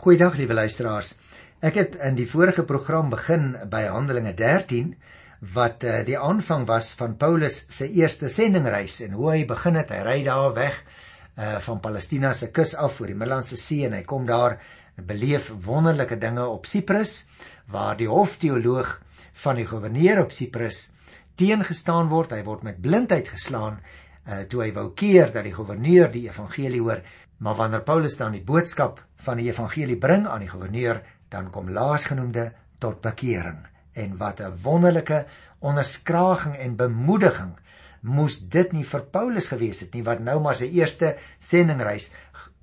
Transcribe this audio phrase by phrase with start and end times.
[0.00, 1.10] Goeiedag liewe luisteraars.
[1.60, 4.94] Ek het in die vorige program begin by Handelinge 13
[5.52, 9.92] wat uh, die aanvang was van Paulus se eerste sendingreis en hoe hy begin het.
[9.92, 10.80] Hy ry daar weg
[11.36, 14.56] uh van Palestina se kus af oor die Middellandse See en hy kom daar
[14.96, 17.26] beleef wonderlike dinge op Siprus
[17.68, 18.96] waar die hofteoloog
[19.44, 20.86] van die goewerneur op Siprus
[21.36, 22.32] teengestaan word.
[22.32, 23.82] Hy word met blindheid geslaan
[24.24, 27.04] uh toe hy wou keer dat die goewerneur die evangelie hoor,
[27.40, 31.00] maar wanneer Paulus dan die boodskap van die evangelie bring aan die goewerneur,
[31.32, 35.24] dan kom laasgenoemde tot bekering en wat 'n wonderlike
[35.58, 37.56] onderskraging en bemoediging
[38.00, 42.10] moes dit nie vir Paulus gewees het nie wat nou maar sy eerste sendingreis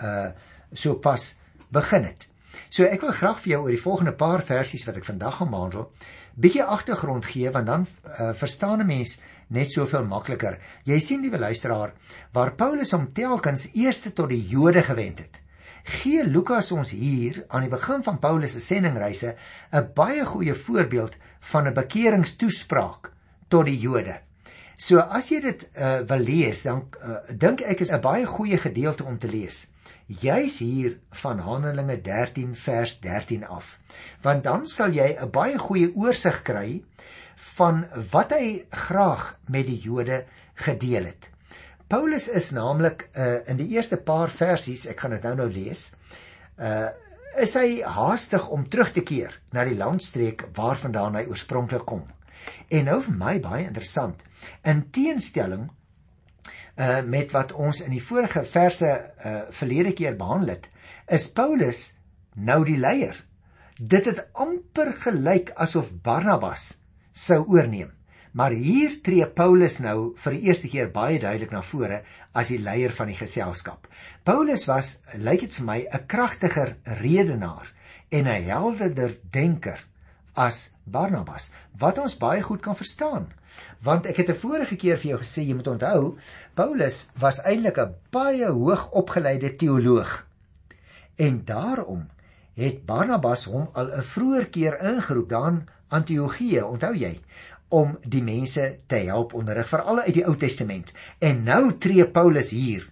[0.02, 0.32] uh
[0.74, 1.36] so pas
[1.72, 2.28] begin het.
[2.70, 5.50] So ek wil graag vir jou oor die volgende paar versies wat ek vandag gaan
[5.50, 5.92] behandel,
[6.36, 7.86] bietjie agtergrond gee want dan
[8.20, 10.60] uh, verstaan 'n mens net soveel makliker.
[10.84, 11.94] Jy sien liewe luisteraar,
[12.34, 15.42] waar Paulus hom telkens eerste tot die Jode gewend het
[15.88, 19.36] gee Lukas ons hier aan die begin van Paulus se sendingreise
[19.72, 21.16] 'n baie goeie voorbeeld
[21.52, 23.12] van 'n bekeringstoespraak
[23.48, 24.20] tot die Jode.
[24.78, 28.58] So as jy dit uh, wil lees, dan uh, dink ek is 'n baie goeie
[28.58, 29.68] gedeelte om te lees.
[30.08, 33.80] Juis hier van Handelinge 13 vers 13 af.
[34.22, 36.84] Want dan sal jy 'n baie goeie oorsig kry
[37.38, 40.24] van wat hy graag met die Jode
[40.58, 41.30] gedeel het.
[41.88, 45.92] Paulus is naamlik uh, in die eerste paar versies, ek gaan dit nou nou lees,
[46.58, 46.88] uh
[47.38, 52.00] is hy haastig om terug te keer na die landstreek waarvandaan hy oorspronklik kom.
[52.74, 54.24] En nou vir my baie interessant,
[54.66, 55.68] in teenstelling
[56.82, 60.66] uh met wat ons in die vorige verse uh verlede keer behandel het,
[61.14, 61.84] is Paulus
[62.34, 63.22] nou die leier.
[63.78, 66.72] Dit het amper gelyk asof Barnabas
[67.18, 67.92] sou oorneem.
[68.38, 72.04] Maar hier tree Paulus nou vir die eerste keer baie duidelik na vore
[72.38, 73.88] as die leier van die geselskap.
[74.28, 77.74] Paulus was, lyk dit vir my, 'n kragtiger redenaar
[78.12, 79.80] en 'n helderder denker
[80.36, 83.34] as Barnabas, wat ons baie goed kan verstaan.
[83.81, 86.18] Want ek het 'n vorige keer vir jou gesê jy moet onthou,
[86.53, 90.25] Paulus was eintlik 'n baie hoog opgeleide teoloog.
[91.16, 92.08] En daarom
[92.53, 97.20] het Barnabas hom al 'n vroeër keer ingeroep daan Antiochië, onthou jy?
[97.70, 100.94] om die mense te help onderrig veral uit die Ou Testament.
[101.20, 102.86] En nou tree Paulus hier.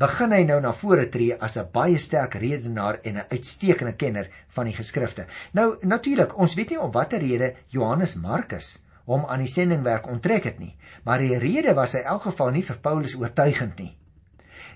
[0.00, 4.28] Begin hy nou na vore tree as 'n baie sterk redenaar en 'n uitstekende kenner
[4.48, 5.26] van die geskrifte.
[5.52, 10.44] Nou natuurlik, ons weet nie om watter rede Johannes Markus hom aan die sendingwerk onttrek
[10.44, 13.96] het nie, maar die rede was in elk geval nie vir Paulus oortuigend nie.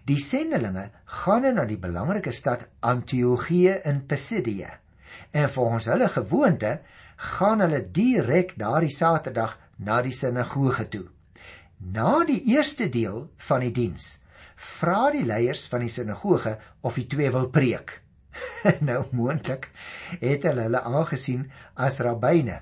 [0.05, 4.71] Die sendelinge gaan na die belangrike stad Antiochië in Pisidië.
[5.31, 6.81] En volgens hulle gewoonte
[7.17, 11.07] gaan hulle direk daardie Saterdag na die sinagoge toe.
[11.79, 14.19] Na die eerste deel van die diens
[14.55, 18.01] vra die leiers van die sinagoge of die twee wil preek.
[18.89, 19.69] nou moontlik
[20.21, 22.61] het hulle hulle aangesien as rabbyne.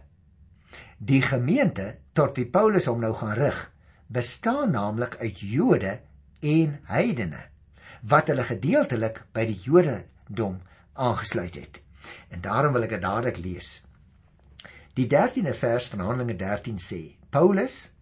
[0.98, 3.58] Die gemeente tot wie Paulus hom nou gaan rig,
[4.12, 5.98] bestaan naamlik uit Jode
[6.42, 7.48] en heidene
[8.02, 10.58] wat hulle gedeeltelik by die Jodendom
[10.98, 11.80] aangesluit het.
[12.34, 13.76] En daarom wil ek dit dadelik lees.
[14.94, 17.00] Die 13de vers van Handelinge 13 sê:
[17.32, 17.92] Paulus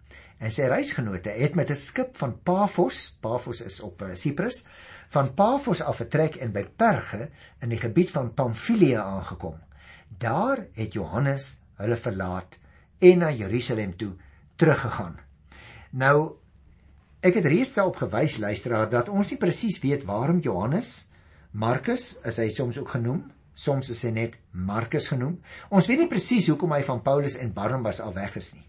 [0.41, 4.69] en sy reisgenote het met 'n skip van Pafos, Pafos is op Siprus, eh,
[5.11, 7.29] van Pafos af vertrek en by Perge
[7.61, 9.59] in die gebied van Pamfilië aangekom.
[10.19, 12.59] Daar het Johannes hulle verlaat
[12.99, 14.13] en na Jerusalem toe
[14.57, 15.19] teruggegaan.
[15.91, 16.37] Nou
[17.21, 21.11] ek het reeds daarop gewys luisteraar dat ons nie presies weet waarom Johannes
[21.51, 25.39] Markus is hy soms ook genoem soms is hy net Markus genoem.
[25.71, 28.65] Ons weet nie presies hoekom hy van Paulus en Barnabas al weg is nie.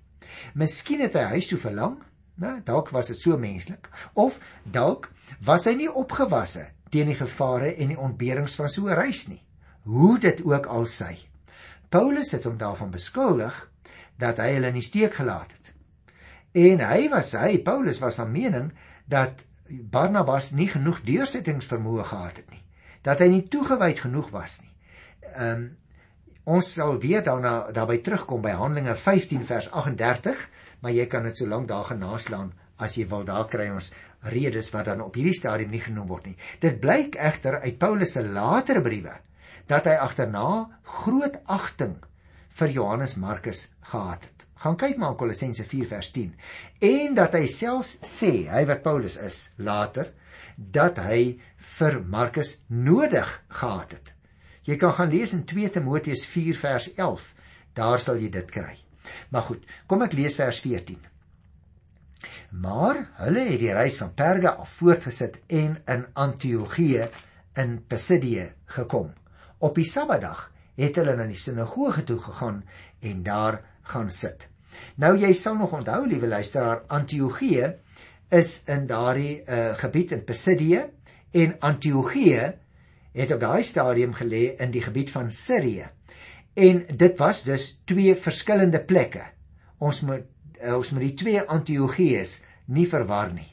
[0.57, 1.97] Miskien het hy huis toe verlang,
[2.41, 2.59] né?
[2.65, 3.89] Dalk was dit so menslik.
[4.13, 5.09] Of dalk
[5.45, 9.41] was hy nie opgewasse teen die gevare en die ontberings van so 'n reis nie.
[9.83, 11.17] Hoe dit ook al sy.
[11.89, 13.69] Paulus het hom daarvan beskuldig
[14.17, 15.73] dat hy hulle in die steek gelaat het.
[16.53, 18.71] En hy was hy, Paulus was van mening
[19.07, 22.63] dat Barnabas nie genoeg deursettingsvermoë gehad het nie.
[23.01, 24.70] Dat hy nie toegewyd genoeg was nie
[25.35, 25.69] ehm um,
[26.51, 30.39] ons sal weer daarna daarby terugkom by Handelinge 15 vers 38,
[30.81, 32.49] maar jy kan dit so lank daar genaslaan
[32.81, 33.23] as jy wil.
[33.23, 33.91] Daar kry ons
[34.33, 36.37] redes wat dan op hierdie stadium nie genoem word nie.
[36.59, 39.13] Dit blyk egter uit Paulus se latere briewe
[39.69, 40.45] dat hy agterna
[41.01, 41.95] groot agting
[42.57, 44.47] vir Johannes Markus gehad het.
[44.61, 46.33] Gaan kyk maar in Kolossense 4 vers 10
[46.89, 50.11] en dat hy selfs sê, hy wat Paulus is, later
[50.57, 51.39] dat hy
[51.77, 54.13] vir Markus nodig gehad het.
[54.67, 57.29] Jy kan gaan lees in 2 Timoteus 4 vers 11.
[57.73, 58.75] Daar sal jy dit kry.
[59.29, 60.99] Maar goed, kom ek lees vers 14.
[62.61, 67.07] Maar hulle het die reis van Perga af voortgesit en in Antiochië
[67.57, 69.09] in Pisidië gekom
[69.61, 70.47] Op die Sabbatdag
[70.79, 72.63] het hulle na die sinagoge toe gegaan
[73.05, 73.59] en daar
[73.91, 74.47] gaan sit.
[74.97, 77.73] Nou jy sal nog onthou, liewe luisteraar, Antiochië
[78.33, 80.85] is in daardie uh, gebied in Pisidië
[81.37, 82.47] en Antiochië
[83.13, 85.89] het op daai stadium gelê in die gebied van Sirië.
[86.53, 89.23] En dit was dus twee verskillende plekke.
[89.77, 90.27] Ons moet
[90.61, 93.49] uh, ons moet die twee Antiochië's nie verwar nie.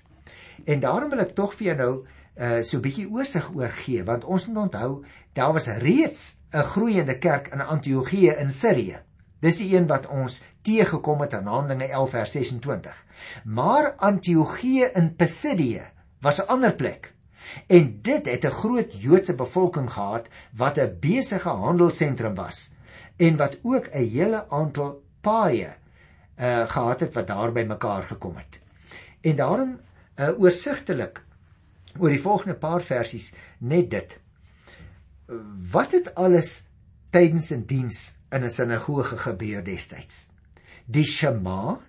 [0.66, 1.92] En daarom wil ek tog vir jou nou
[2.38, 6.62] uh so 'n bietjie oorsig oor gee want ons moet onthou daar was reeds 'n
[6.74, 8.98] groeiende kerk in Antiochië in Sirië.
[9.40, 13.04] Dis die een wat ons teëgekom het in Handelinge 11 vers 26.
[13.44, 15.82] Maar Antiochië in Pisidië
[16.20, 17.12] was 'n ander plek.
[17.66, 22.70] En dit het 'n groot Joodse bevolking gehad wat 'n besige handelsentrum was
[23.16, 25.74] en wat ook 'n hele aantal paaie
[26.38, 28.60] uh gehad het wat daar by mekaar gekom het.
[29.20, 29.80] En daarom
[30.16, 31.22] uh oorsigtelik
[31.98, 34.18] oor die volgende paar versies net dit.
[35.72, 36.68] Wat het alles
[37.10, 40.28] tydens 'n die diens in 'n sinagoge gebeur destyds?
[40.84, 41.80] Die Shema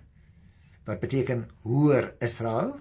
[0.84, 2.78] wat beteken hoor Israel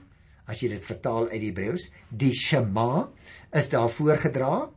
[0.49, 3.07] as jy dit vertaal uit die Hebreëus, die Shema
[3.55, 4.69] is daar voorgedra.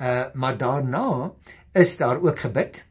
[0.00, 1.32] Uh maar daarna
[1.76, 2.84] is daar ook gebid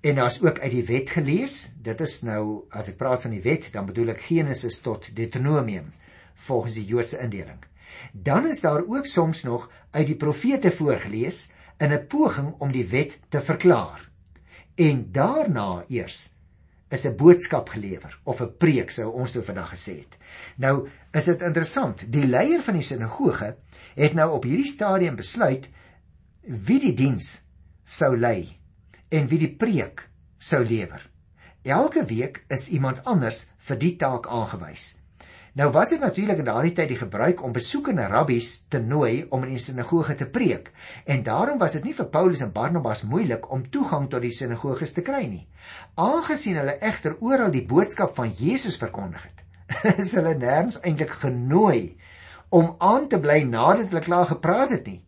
[0.00, 1.72] en daar's ook uit die wet gelees.
[1.76, 5.90] Dit is nou as ek praat van die wet, dan bedoel ek Genesis tot Deuteronomium
[6.46, 7.60] volgens die Joodse indeling.
[8.12, 12.86] Dan is daar ook soms nog uit die profete voorgeles in 'n poging om die
[12.86, 14.08] wet te verklaar.
[14.74, 16.30] En daarna eers
[16.88, 20.16] is 'n boodskap gelewer of 'n preek sou ons toe vandag gesê het.
[20.56, 23.54] Nou is dit interessant, die leier van die sinagoge
[23.96, 25.68] het nou op hierdie stadium besluit
[26.42, 27.40] wie die diens
[27.84, 28.56] sou lei
[29.10, 30.06] en wie die preek
[30.38, 31.02] sou lewer.
[31.62, 34.94] Elke week is iemand anders vir die taak aangewys.
[35.58, 39.42] Nou was dit natuurlik in daardie tyd die gebruik om besoekende rabbies te nooi om
[39.44, 40.70] in die sinagoge te preek.
[41.04, 44.94] En daarom was dit nie vir Paulus en Barnabas moeilik om toegang tot die sinagoges
[44.94, 45.42] te kry nie.
[45.98, 49.42] Aangesien hulle egter oral die boodskap van Jesus verkondig het,
[50.02, 51.96] is hulle nêrens eintlik genooi
[52.50, 55.00] om aan te bly nadat hulle klaar gepraat het nie.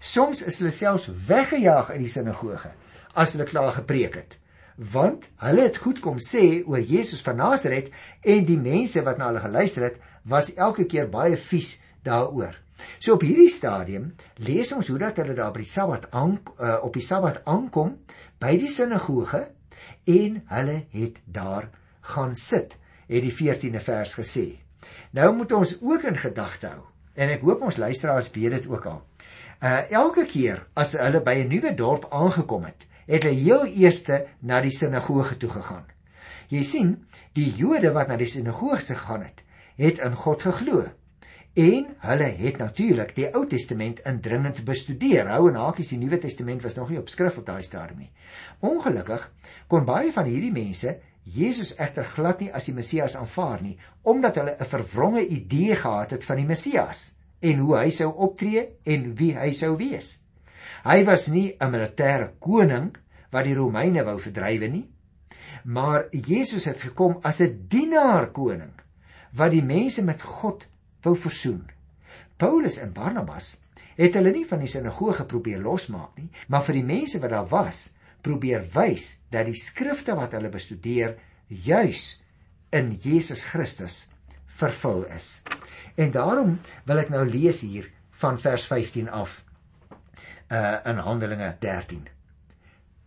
[0.00, 2.74] Soms is hulle selfs weggejaag uit die sinagoge
[3.18, 4.40] as hulle klaar gepreek het
[4.80, 7.90] want hulle het goed kom sê oor Jesus van Nasaret
[8.24, 11.74] en die mense wat na hulle geluister het was elke keer baie vies
[12.04, 12.56] daaroor.
[12.98, 16.78] So op hierdie stadium lees ons hoe dat hulle daar by die Sabbat aan uh,
[16.84, 17.98] op die Sabbat aankom
[18.40, 19.42] by die sinagoge
[20.08, 21.68] en hulle het daar
[22.14, 22.72] gaan sit,
[23.10, 24.46] het die 14de vers gesê.
[25.10, 26.86] Nou moet ons ook in gedagte hou
[27.20, 29.00] en ek hoop ons luisteraars weet dit ook al.
[29.60, 34.26] Uh elke keer as hulle by 'n nuwe dorp aangekom het, het hulle heel eerste
[34.40, 35.84] na die sinagoge toe gegaan.
[36.48, 36.96] Jy sien,
[37.34, 39.44] die Jode wat na die sinagoge gegaan het,
[39.76, 40.86] het in God geglo.
[41.54, 45.28] En hulle het natuurlik die Ou Testament indringend bestudeer.
[45.28, 48.10] Hou en hakies die Nuwe Testament was nog nie op skrif op daai stadium nie.
[48.60, 49.32] Ongelukkig
[49.66, 54.36] kon baie van hierdie mense Jesus egter glad nie as die Messias aanvaar nie, omdat
[54.36, 59.14] hulle 'n verwronge idee gehad het van die Messias en hoe hy sou optree en
[59.14, 60.20] wie hy sou wees.
[60.84, 62.96] Hy was nie 'n militêre koning
[63.30, 64.88] wat die Romeine wou verdrywe nie,
[65.64, 68.72] maar Jesus het gekom as 'n dienaar koning
[69.32, 70.66] wat die mense met God
[71.02, 71.70] wou versoen.
[72.36, 73.58] Paulus en Barnabas
[73.96, 77.48] het hulle nie van die sinagoge probeer losmaak nie, maar vir die mense wat daar
[77.48, 77.90] was,
[78.22, 81.16] probeer wys dat die skrifte wat hulle bestudeer
[81.48, 82.22] juis
[82.70, 84.04] in Jesus Christus
[84.60, 85.40] vervul is.
[85.94, 87.90] En daarom wil ek nou lees hier
[88.22, 89.40] van vers 15 af
[90.50, 92.08] uh in Handelinge 13.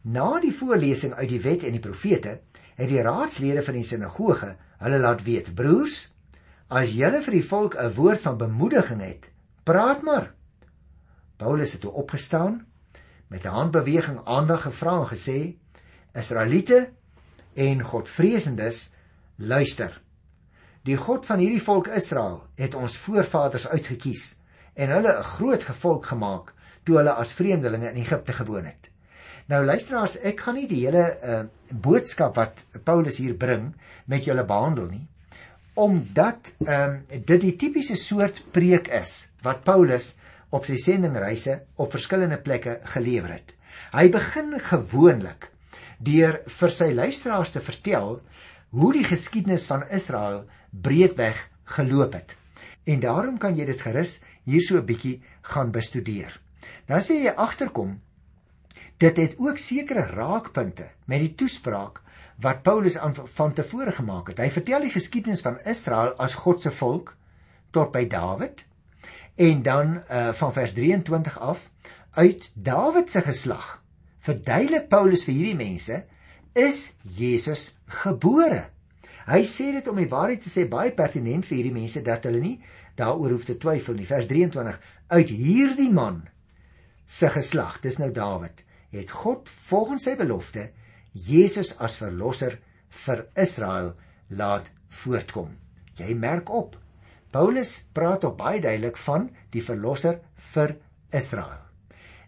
[0.01, 2.39] Na die voorlesing uit die wet en die profete,
[2.75, 4.53] het die raadslede van die sinagoge
[4.83, 6.07] hulle laat weet: "Broers,
[6.67, 9.29] as julle vir die volk 'n woord van bemoediging het,
[9.63, 10.33] praat maar."
[11.37, 12.65] Paulus het opgestaan,
[13.27, 15.55] met 'n handbeweging aandag gevra en gesê:
[16.13, 16.89] "Israeliete
[17.53, 18.93] en Godvreesendes,
[19.35, 20.01] luister.
[20.83, 24.23] Die God van hierdie volk Israel het ons voorvaders uitget kies
[24.73, 26.53] en hulle 'n groot gevolg gemaak
[26.83, 28.89] toe hulle as vreemdelinge in Egipte gewoon het.
[29.45, 33.73] Nou luisteraars, ek gaan nie die hele uh, boodskap wat Paulus hier bring
[34.05, 35.07] met julle behandel nie,
[35.73, 40.15] omdat um, dit die tipiese soort preek is wat Paulus
[40.53, 43.55] op sy sendingreise op verskillende plekke gelewer het.
[43.93, 45.49] Hy begin gewoonlik
[46.03, 48.19] deur vir sy luisteraars te vertel
[48.73, 52.35] hoe die geskiedenis van Israel breedweg geloop het.
[52.85, 56.39] En daarom kan jy dit gerus hier so 'n bietjie gaan bestudeer.
[56.87, 58.01] Nou as jy agterkom,
[58.97, 62.01] dit het ook sekere raakpunte met die toespraak
[62.41, 64.39] wat Paulus aan van tevore gemaak het.
[64.39, 67.15] Hy vertel die geskiedenis van Israel as God se volk
[67.71, 68.65] tot by Dawid
[69.35, 71.69] en dan uh, van vers 23 af
[72.13, 73.81] uit Dawid se geslag,
[74.19, 76.03] verduidelik Paulus vir hierdie mense,
[76.53, 77.71] is Jesus
[78.03, 78.67] gebore.
[79.25, 82.43] Hy sê dit om die waarheid te sê baie pertinent vir hierdie mense dat hulle
[82.43, 82.57] nie
[82.99, 84.05] daaroor hoef te twyfel nie.
[84.05, 84.77] Vers 23:
[85.09, 86.21] Uit hierdie man
[87.09, 88.63] se geslag, dis nou Dawid,
[88.93, 90.69] het God volgens sy belofte
[91.13, 92.59] Jesus as verlosser
[93.03, 93.93] vir Israel
[94.29, 94.69] laat
[95.01, 95.51] voortkom.
[95.97, 96.77] Jy merk op.
[97.33, 100.19] Paulus praat op baie duidelik van die verlosser
[100.53, 100.75] vir
[101.09, 101.61] Israel.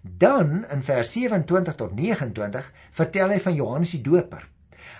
[0.01, 4.47] Dan in vers 27 tot 29 vertel hy van Johannes die Doper.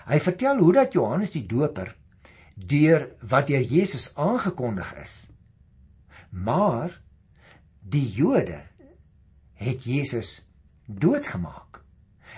[0.06, 1.94] Hy vertel hoe dat Johannes die Doper
[2.54, 5.16] deur wat deur Jesus aangekondig is.
[6.30, 6.94] Maar
[7.82, 8.62] die Jode
[9.58, 10.46] het Jesus
[10.86, 11.82] doodgemaak.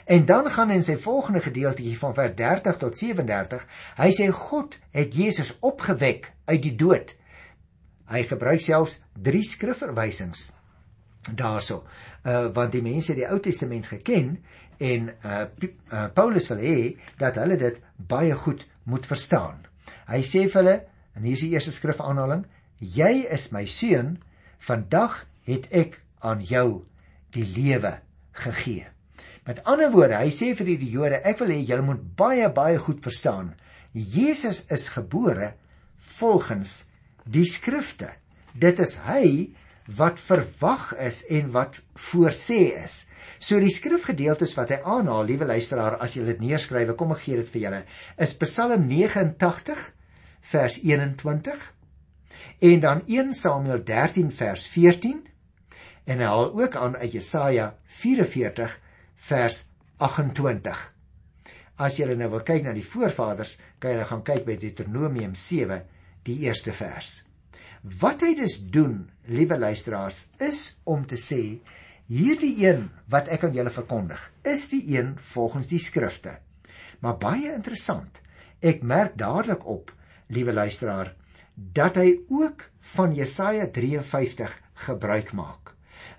[0.08, 3.64] En dan gaan in sy volgende gedeeltjie van vers 30 tot 37,
[4.00, 7.12] hy sê God het Jesus opgewek uit die dood.
[8.09, 10.49] Hy gebruik selfs drie skrifverwysings
[11.37, 11.83] daarso.
[12.25, 14.37] Uh want die mense het die Ou Testament geken
[14.79, 15.45] en uh,
[15.93, 16.79] uh Paulus wil hê
[17.21, 19.65] dat hulle dit baie goed moet verstaan.
[20.09, 20.77] Hy sê vir hulle
[21.19, 22.47] en hier is die eerste skrifaanhaling:
[22.79, 24.19] Jy is my seun,
[24.59, 26.85] vandag het ek aan jou
[27.35, 27.99] die lewe
[28.33, 28.87] gegee.
[29.49, 32.79] Met ander woorde, hy sê vir die Jode, ek wil hê julle moet baie baie
[32.79, 33.55] goed verstaan.
[33.93, 35.55] Jesus is gebore
[36.19, 36.85] volgens
[37.28, 38.11] die skrifte.
[38.58, 39.50] Dit is hy
[39.99, 43.04] wat verwag is en wat voorsê is.
[43.40, 47.38] So die skrifgedeeltes wat hy aanhaal, liewe luisteraar, as jy dit neerskryf, kom ek gee
[47.40, 47.80] dit vir julle,
[48.20, 49.87] is Psalm 89
[50.52, 51.66] vers 21
[52.68, 55.20] en dan 1 Samuel 13 vers 14
[56.08, 58.73] en hy haal ook aan uit Jesaja 44
[59.28, 59.61] vers
[60.02, 60.80] 28.
[61.78, 65.82] As jy nou wil kyk na die voorvaders, kan jy gaan kyk by Deuteronomium 7
[66.28, 67.23] die eerste vers.
[68.00, 71.61] Wat hy dus doen, liewe luisteraars, is om te sê
[72.08, 76.38] hierdie een wat ek aan julle verkondig, is die een volgens die skrifte.
[77.04, 78.20] Maar baie interessant.
[78.61, 79.92] Ek merk dadelik op,
[80.35, 81.14] liewe luisteraar,
[81.54, 84.54] dat hy ook van Jesaja 53
[84.88, 85.75] gebruik maak.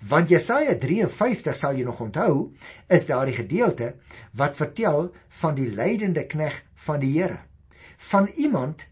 [0.08, 2.52] Want Jesaja 53 sal jy nog onthou,
[2.88, 3.94] is daardie gedeelte
[4.36, 5.10] wat vertel
[5.42, 7.42] van die lydende knegg van die Here.
[8.10, 8.86] Van iemand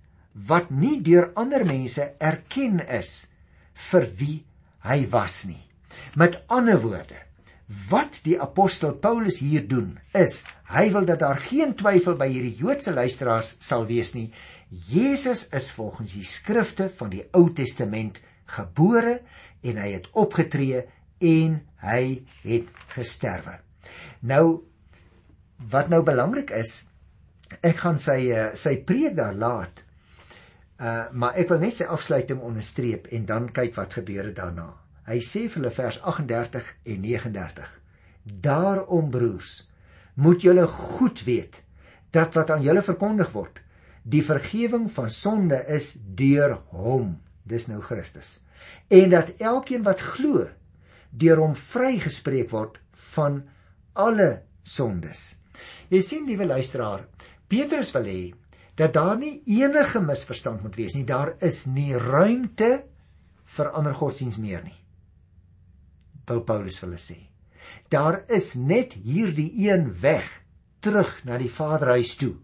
[0.46, 3.26] wat nie deur ander mense erken is
[3.90, 4.36] vir wie
[4.86, 5.62] hy was nie.
[6.14, 7.16] Met ander woorde,
[7.90, 12.56] wat die apostel Paulus hier doen, is hy wil dat daar geen twyfel by hierdie
[12.60, 14.28] Joodse luisteraars sal wees nie.
[14.88, 19.18] Jesus is volgens die skrifte van die Ou Testament gebore
[19.64, 20.84] en hy het opgetree
[21.24, 22.02] en hy
[22.44, 23.58] het gesterwe.
[24.20, 24.62] Nou
[25.72, 26.86] wat nou belangrik is,
[27.64, 29.82] ek gaan sy eh, sy preek daar laat
[30.78, 34.70] Uh maar ek wil net sy afsluiting onderstreep en dan kyk wat gebeur daarna.
[35.08, 37.70] Hy sê vir hulle vers 38 en 39.
[38.44, 39.62] Daarom broers,
[40.14, 41.62] moet julle goed weet
[42.14, 43.58] dat wat aan julle verkondig word,
[44.02, 48.38] die vergifnis van sonde is deur hom, dis nou Christus.
[48.88, 50.46] En dat elkeen wat glo,
[51.10, 52.78] deur hom vrygespreek word
[53.14, 53.42] van
[53.98, 55.38] alle sondes.
[55.90, 57.06] Jy sien liewe luisteraar,
[57.48, 58.22] Petrus wil hê
[58.78, 61.04] dat daar nie enige misverstand moet wees nie.
[61.04, 62.84] Daar is nie ruimte
[63.56, 64.76] vir ander godsdiens meer nie.
[66.28, 67.18] Wou Paulus vir hulle sê.
[67.90, 70.28] Daar is net hierdie een weg
[70.84, 72.36] terug na die Vaderhuis toe,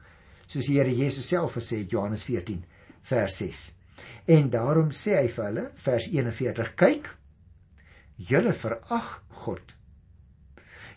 [0.51, 2.65] soos die Here Jesus self gesê het Johannes 14
[3.07, 3.65] vers 6.
[4.35, 7.11] En daarom sê hy vir hulle vers 41: Kyk,
[8.17, 9.75] julle verag God.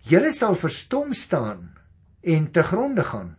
[0.07, 1.75] Julle sal verstom staan
[2.23, 3.35] en te gronde gaan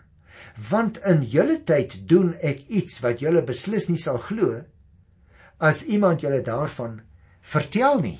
[0.70, 4.62] want in julle tyd doen ek iets wat julle beslis nie sal glo
[5.58, 7.00] as iemand julle daarvan
[7.42, 8.18] vertel nie.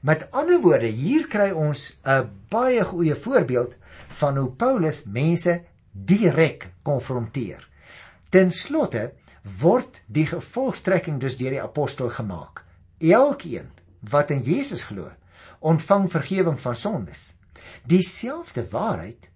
[0.00, 3.74] Met ander woorde, hier kry ons 'n baie goeie voorbeeld
[4.20, 5.60] van hoe Paulus mense
[5.92, 7.68] direk konfronteer.
[8.30, 9.12] Ten slotte
[9.60, 12.64] word die gevolgtrekking dus deur die apostel gemaak.
[12.98, 13.70] Elkeen
[14.00, 15.10] wat in Jesus glo,
[15.60, 17.34] ontvang vergifnis van sondes.
[17.84, 19.30] Dieselfde waarheid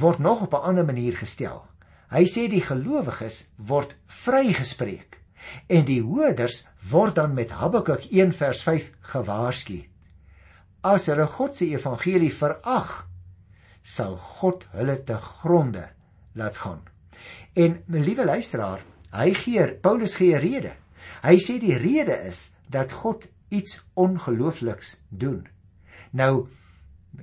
[0.00, 1.64] word nog op 'n ander manier gestel.
[2.10, 5.18] Hy sê die gelowiges word vrygespreek
[5.66, 9.84] en die hoorders word dan met Habakuk 1 vers 5 gewaarsku.
[10.80, 13.08] As hulle God se evangelie verag,
[13.82, 15.88] sal God hulle te gronde
[16.32, 16.82] laat gaan.
[17.54, 20.74] En my liewe luisteraar, hy gee Paulus gee rede.
[21.22, 25.46] Hy sê die rede is dat God iets ongeloofliks doen.
[26.10, 26.48] Nou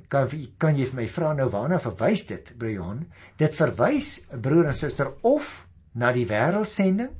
[0.09, 3.05] kan kan jy vir my vra nou waarna verwys dit Brian
[3.37, 7.13] dit verwys broer en suster of na die wêreldsending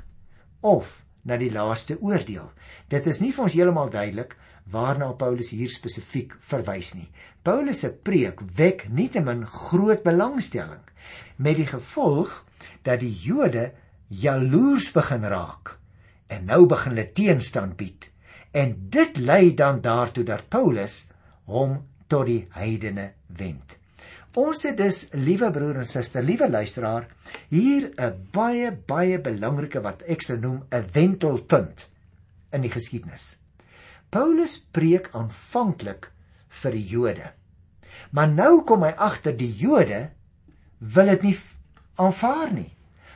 [0.62, 2.50] of na die laaste oordeel
[2.90, 4.38] dit is nie vir ons heeltemal duidelik
[4.72, 7.10] waarna Paulus hier spesifiek verwys nie.
[7.44, 10.84] Paulus se preek wek nietemin groot belangstelling
[11.38, 12.44] met die gevolg
[12.88, 13.72] dat die Jode
[14.08, 15.76] jaloers begin raak
[16.32, 18.08] en nou begin hulle teenstand bied.
[18.54, 21.10] En dit lei dan daartoe dat Paulus
[21.50, 23.78] hom tot die heidene wend.
[24.34, 27.06] Ons het dus, liewe broer en suster, liewe luisteraar,
[27.50, 31.90] hier 'n baie baie belangrike wat ek sou noem 'n wentelpunt
[32.52, 33.38] in die geskiedenis.
[34.10, 36.12] Paulus preek aanvanklik
[36.50, 37.32] vir die Jode.
[38.12, 40.10] Maar nou kom hy agter die Jode
[40.80, 41.38] wil dit nie
[41.96, 42.74] aanvaar nie.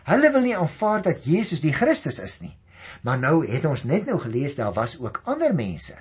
[0.07, 2.55] Hulle wil nie aanvaar dat Jesus die Christus is nie.
[3.01, 5.97] Maar nou het ons net nou gelees daar was ook ander mense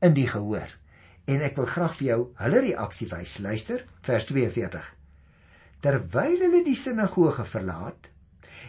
[0.00, 0.70] in die gehoor.
[1.30, 3.38] En ek wil graag vir jou hulle reaksie wys.
[3.44, 4.88] Luister, vers 42.
[5.82, 8.10] Terwyl hulle die sinagoge verlaat,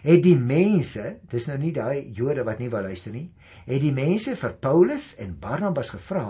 [0.03, 3.29] het die mense, dis nou nie daai Jode wat nie wou luister nie,
[3.67, 6.25] het die mense vir Paulus en Barnabas gevra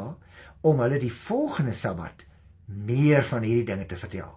[0.63, 2.25] om hulle die volgende Sabbat
[2.67, 4.31] meer van hierdie dinge te vertel.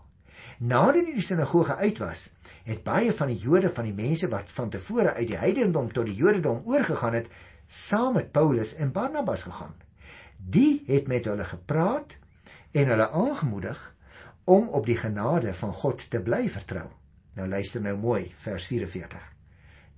[0.59, 2.31] Nadat die sinagoge uit was,
[2.65, 6.09] het baie van die Jode van die mense wat van tevore uit die heidendom tot
[6.09, 7.29] die Jodendom oorgegaan het,
[7.69, 9.75] saam met Paulus en Barnabas gegaan.
[10.47, 12.19] Die het met hulle gepraat
[12.71, 13.81] en hulle aangemoedig
[14.45, 16.87] om op die genade van God te bly vertrou.
[17.35, 19.25] Nou luister nou mooi, vers 44.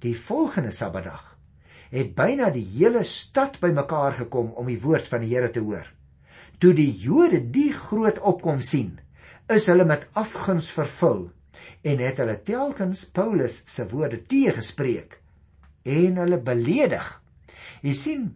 [0.00, 1.34] Die volgende Sabbatdag
[1.92, 5.86] het byna die hele stad bymekaar gekom om die woord van die Here te hoor.
[6.58, 8.98] Toe die Jode die groot opkom sien,
[9.48, 11.28] is hulle met afguns vervul
[11.86, 15.16] en het hulle telkens Paulus se woorde teëgespreek
[15.88, 17.08] en hulle beledig.
[17.84, 18.28] Jy sien,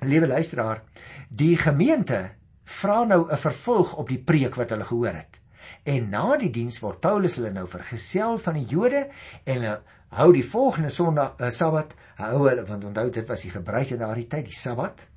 [0.00, 0.82] liewe luisteraar,
[1.28, 2.30] die gemeente
[2.64, 5.40] vra nou 'n vervolg op die preek wat hulle gehoor het.
[5.84, 9.08] En na die diens word Paulus hulle nou vergesel van die Jode
[9.44, 13.50] en hulle hou die volgende Sondag, uh, Sabbat, hou hulle want onthou dit was die
[13.50, 15.08] gebruik in daardie tyd, die Sabbat.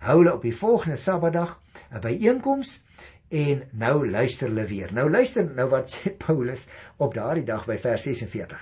[0.00, 1.60] Hou hulle op die volgende Sabbatdag
[1.92, 2.84] 'n byeenkoms
[3.30, 4.92] En nou luister hulle weer.
[4.92, 8.58] Nou luister nou wat sê Paulus op daardie dag by vers 46.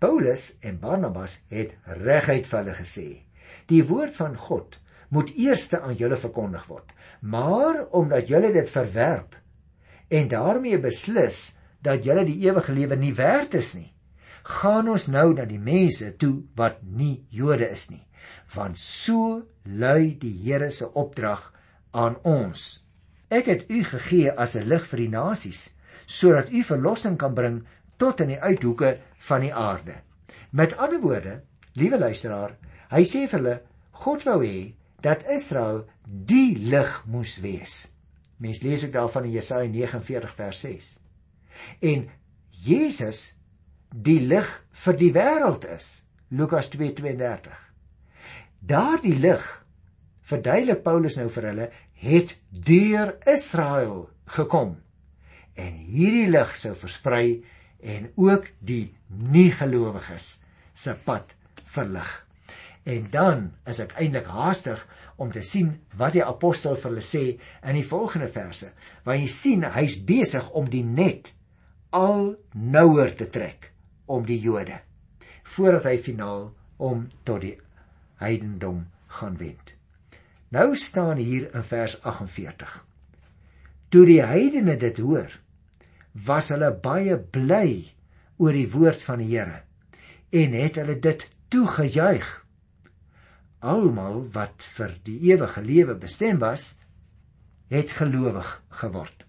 [0.00, 3.08] Paulus en Barnabas het reguit vir hulle gesê:
[3.66, 6.90] Die woord van God moet eers aan julle verkondig word.
[7.20, 9.36] Maar omdat julle dit verwerp
[10.08, 13.92] en daarmee beslis dat julle die ewige lewe nie werd is nie,
[14.42, 18.04] gaan ons nou na die mense toe wat nie Jode is nie.
[18.54, 21.52] Want so lui die Here se opdrag
[21.92, 22.78] aan ons
[23.28, 25.74] Ek het u gegee as 'n lig vir die nasies,
[26.06, 30.00] sodat u verlossing kan bring tot in die uithoeke van die aarde.
[30.50, 32.56] Met ander woorde, liewe luisteraar,
[32.92, 33.56] hy sê vir hulle,
[34.04, 34.72] God wou hê
[35.04, 37.80] dat Israel die lig moes wees.
[38.38, 40.88] Mens lees ook daarvan in Jesaja 49 vers 6.
[41.82, 42.06] En
[42.50, 43.22] Jesus
[43.90, 44.48] die lig
[44.84, 46.02] vir die wêreld is.
[46.30, 47.54] Lukas 2:32.
[48.60, 49.44] Daardie lig
[50.28, 54.76] verduidelik Paulus nou vir hulle het deur Israel gekom
[55.58, 57.42] en hierdie lig sou versprei
[57.80, 60.38] en ook die nie-gelowiges
[60.74, 62.27] se pad verlig.
[62.88, 64.80] En dan is ek eintlik haastig
[65.20, 68.70] om te sien wat die apostel vir hulle sê in die volgende verse.
[69.04, 71.34] Want jy sien hy's besig om die net
[71.92, 73.72] al nouer te trek
[74.08, 74.80] om die Jode
[75.48, 76.42] voordat hy finaal
[76.76, 77.56] om tot die
[78.20, 78.82] heidendom
[79.18, 79.72] gaan wend.
[80.52, 82.74] Nou staan hier in vers 48.
[83.88, 85.32] Toe die heidene dit hoor,
[86.12, 87.88] was hulle baie bly
[88.36, 89.62] oor die woord van die Here
[90.36, 92.26] en het hulle dit toegejuig.
[93.58, 96.76] Almal wat vir die ewige lewe bestem was,
[97.68, 99.24] het gelowig geword.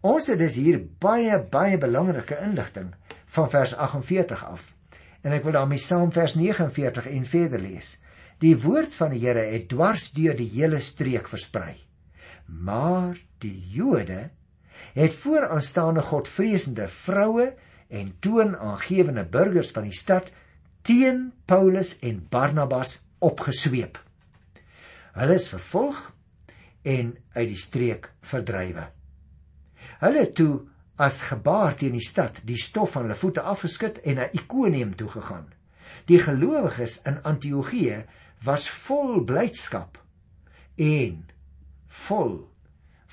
[0.00, 2.94] Ons het dus hier baie baie belangrike inligting
[3.26, 4.74] van vers 48 af.
[5.22, 7.98] En ek wil daarmee saam vers 49 en verder lees.
[8.38, 11.76] Die woord van die Here het dwars deur die hele streek versprei.
[12.46, 14.30] Maar die Jode
[14.94, 17.50] het vooraanstaande Godvreesende vroue
[17.88, 20.32] en toonaangewende burgers van die stad
[20.82, 23.98] teen Paulus en Barnabas opgesweep.
[25.18, 26.00] Hulle is vervolg
[26.88, 28.88] en uit die streek verdrywe.
[30.02, 30.52] Hulle toe
[30.98, 35.08] as gebaar teen die stad die stof van hulle voete afgeskit en na Ikonium toe
[35.10, 35.46] gegaan.
[36.10, 38.02] Die gelowiges in Antiochië
[38.44, 39.98] was vol blydskap
[40.78, 41.24] en
[42.06, 42.36] vol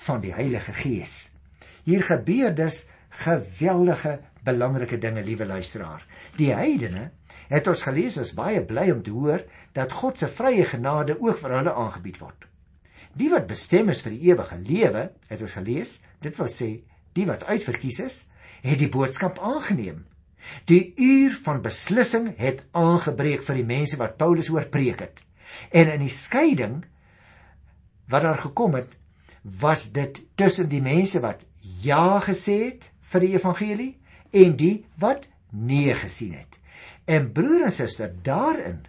[0.06, 1.36] van die Heilige Gees.
[1.86, 2.86] Hier gebeur dus
[3.26, 6.04] geweldige belangrike dinge, liewe luisteraar.
[6.38, 7.10] Die heidene
[7.50, 11.38] het ons gelees is baie bly om te hoor dat God se vrye genade ook
[11.42, 12.48] vir hulle aangebied word.
[13.16, 16.70] Die wat bestem is vir die ewige lewe, het ons gelees, dit wil sê
[17.16, 18.18] die wat uitverkies is,
[18.66, 20.04] het die boodskap aangeneem
[20.70, 25.22] Die uur van beslissing het aangebreek vir die mense wat Paulus oor preek het.
[25.72, 26.84] En in die skeiding
[28.12, 28.98] wat daar gekom het,
[29.42, 31.42] was dit tussen die mense wat
[31.82, 33.92] ja gesê het vir die evangelie
[34.34, 36.60] en die wat nee gesien het.
[37.06, 38.84] En broer en suster, daarin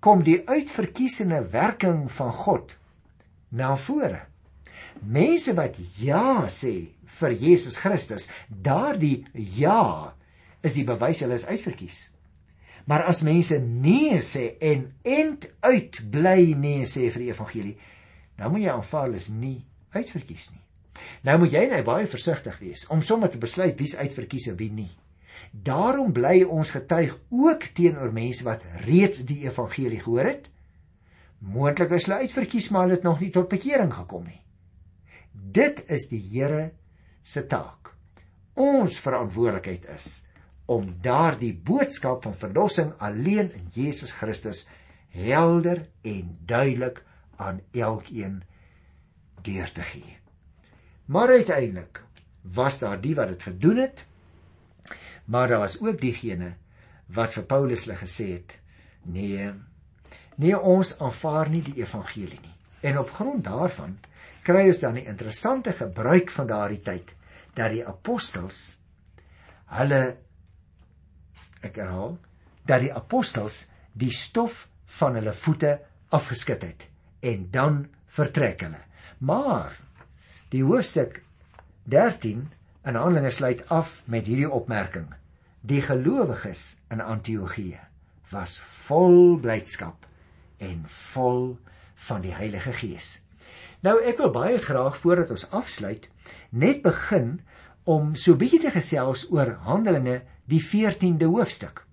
[0.00, 2.76] kom die uitverkiesende werking van God
[3.48, 4.24] na vore.
[5.00, 10.14] Mense wat ja sê vir Jesus Christus, daardie ja
[10.64, 12.08] is die bewys hulle is uitverkies.
[12.88, 17.76] Maar as mense nee sê en end uit bly nee sê vir die evangelie,
[18.40, 19.60] dan moet jy aanvaar hulle is nie
[19.96, 20.64] uitverkies nie.
[21.24, 24.72] Nou moet jy net baie versigtig wees om sommer te besluit wie's uitverkies en wie
[24.72, 24.90] nie.
[25.50, 30.50] Daarom bly ons getuig ook teenoor mense wat reeds die evangelie gehoor het.
[31.38, 34.40] Moontlik is hulle uitverkies maar hulle het nog nie tot bekering gekom nie.
[35.32, 36.70] Dit is die Here
[37.22, 37.94] se taak.
[38.54, 40.10] Ons verantwoordelikheid is
[40.70, 44.68] om daardie boodskap van verlossing alleen in Jesus Christus
[45.10, 47.02] helder en duidelik
[47.36, 48.42] aan elkeen
[49.42, 50.18] deur te gee.
[51.10, 52.02] Maar uiteindelik
[52.54, 54.04] was daar die wat dit gedoen het,
[55.24, 56.54] maar daar was ook diegene
[57.06, 58.58] wat vir Paulus hulle gesê het:
[59.02, 59.50] "Nee,
[60.36, 63.98] nee ons aanvaar nie die evangelie nie." En op grond daarvan
[64.42, 67.14] kry ons dan 'n interessante gebruik van daardie tyd
[67.54, 68.76] dat die apostels
[69.64, 70.16] hulle
[71.60, 72.18] ek herhaal
[72.64, 76.86] dat die apostels die stof van hulle voete afgeskit het
[77.20, 78.80] en dan vertrek hulle.
[79.18, 79.76] Maar
[80.48, 81.22] die hoofstuk
[81.84, 82.48] 13
[82.90, 85.06] in Handelinge sluit af met hierdie opmerking:
[85.60, 87.78] Die gelowiges in Antiochië
[88.30, 90.06] was vol blydskap
[90.58, 91.58] en vol
[92.08, 93.20] van die Heilige Gees.
[93.86, 96.08] Nou ek wil baie graag voordat ons afsluit
[96.50, 97.40] net begin
[97.86, 101.84] om so bietjie te gesels oor Handelinge die 14de hoofstuk.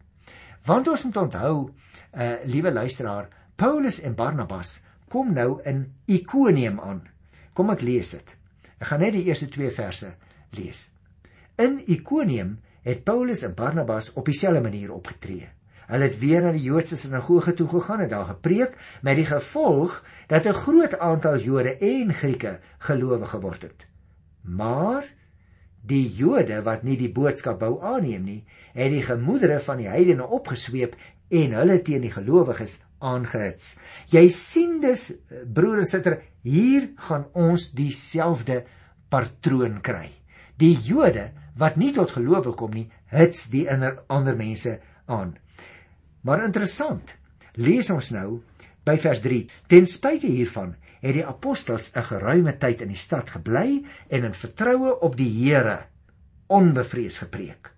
[0.66, 1.56] Want ons moet onthou,
[2.18, 4.80] uh liewe luisteraar, Paulus en Barnabas
[5.14, 7.06] kom nou in Ikonium aan.
[7.54, 8.38] Kom ek lees dit.
[8.80, 10.16] Ek gaan net die eerste 2 verse
[10.58, 10.92] lees.
[11.56, 15.50] In Ikonium het Paulus en Barnabas op dieselfde manier opgetree.
[15.88, 20.04] Hulle het weer na die Joodse sinagoge toe gegaan en daar gepreek met die gevolg
[20.28, 23.88] dat 'n groot aantal Jode en Grieke gelowig geword het.
[24.42, 25.04] Maar
[25.88, 28.42] Die Jode wat nie die boodskap wou aanneem nie,
[28.76, 30.98] het die gemoedere van die heidene opgesweep
[31.32, 33.78] en hulle teen die gelowiges aangehits.
[34.12, 38.66] Jy sien dus broer en suster, hier gaan ons dieselfde
[39.14, 40.10] patroon kry.
[40.58, 45.38] Die Jode wat nie tot geloof wil kom nie, hits die ander mense aan.
[46.22, 47.14] Maar interessant,
[47.58, 48.42] lees ons nou
[48.86, 49.40] by vers 3.
[49.70, 54.34] Ten spyte hiervan het die apostels 'n geruime tyd in die stad gebly en in
[54.34, 55.86] vertroue op die Here
[56.48, 57.72] onbevrees gepreek.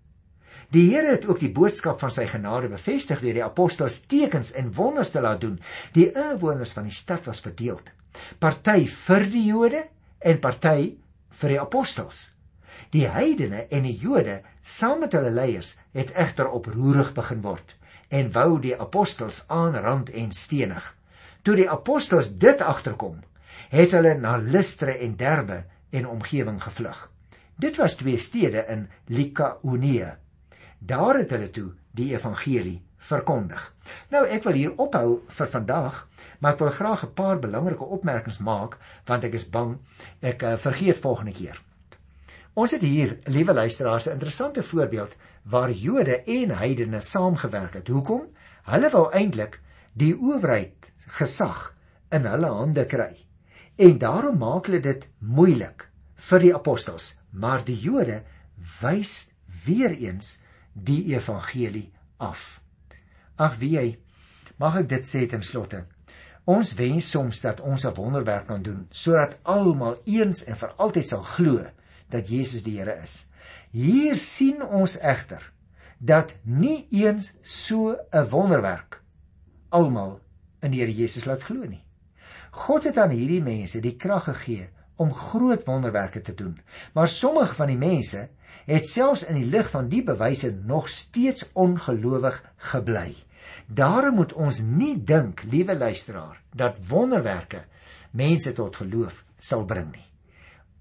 [0.71, 4.73] Die Here het ook die boodskap van sy genade bevestig deur die apostels tekens en
[4.73, 5.59] wonders te laat doen.
[5.93, 7.79] Die inwoners van die stad was verdeel.
[8.39, 9.87] Party vir die Jode
[10.19, 10.97] en party
[11.29, 12.38] vir die apostels.
[12.91, 17.75] Die heidene en die Jode saam met hulle leiers het egter oproerig begin word
[18.09, 20.95] en wou die apostels aanrand en stenig.
[21.45, 23.19] Toe die apostels dit agterkom,
[23.69, 25.63] het hulle na Lystra en Derbe
[25.93, 27.09] en omgewing gevlug.
[27.59, 30.15] Dit was twee stede in Likaonie.
[30.79, 33.61] Daar het hulle toe die evangelie verkondig.
[34.13, 36.03] Nou ek wil hier ophou vir vandag,
[36.39, 39.77] maar ek wil graag 'n paar belangrike opmerkings maak want ek is bang
[40.21, 41.61] ek uh, vergeet volgende keer.
[42.57, 47.87] Ons het hier, liewe luisteraars, 'n interessante voorbeeld waar Jode en heidene saamgewerk het.
[47.87, 48.27] Hoekom?
[48.63, 49.61] Hulle wou eintlik
[49.93, 51.75] die owerheid gesag
[52.09, 53.25] in hulle hande kry.
[53.75, 58.23] En daarom maak hulle dit moeilik vir die apostels, maar die Jode
[58.81, 59.31] wys
[59.65, 60.41] weer eens
[60.73, 62.61] die evangelie af.
[63.35, 63.99] Ag wie jy,
[64.57, 65.85] mag ek dit sê ten slotte.
[66.45, 71.07] Ons wens soms dat ons 'n wonderwerk kan doen sodat almal eens en vir altyd
[71.07, 71.65] sal glo
[72.09, 73.27] dat Jesus die Here is.
[73.71, 75.51] Hier sien ons egter
[75.99, 79.01] dat nie eens so 'n wonderwerk
[79.69, 80.19] almal
[80.61, 81.83] in die Here Jesus laat glo nie.
[82.51, 84.69] God het aan hierdie mense die krag gegee
[84.99, 86.59] om groot wonderwerke te doen,
[86.93, 88.27] maar sommige van die mense
[88.65, 93.15] het selfs in die lig van die bewyse nog steeds ongelowig gebly.
[93.67, 97.63] Daarom moet ons nie dink, liewe luisteraar, dat wonderwerke
[98.11, 100.08] mense tot geloof sal bring nie.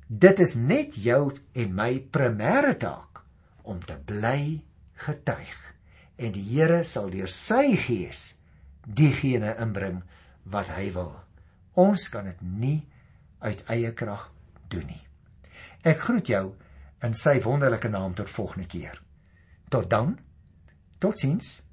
[0.08, 3.20] Dit is net jou en my primêre taak
[3.68, 4.62] om te bly
[5.04, 5.58] getuig
[6.16, 8.22] en die Here sal deur sy gees
[8.88, 10.00] diegene inbring
[10.48, 11.12] wat hy wil.
[11.76, 12.78] Ons kan dit nie
[13.44, 14.30] uit eie krag
[14.72, 15.04] doen nie.
[15.84, 16.44] Ek groet jou
[17.04, 18.96] in sy wonderlike naam tot volgende keer.
[19.68, 20.16] Tot dan.
[20.98, 21.67] Totsiens.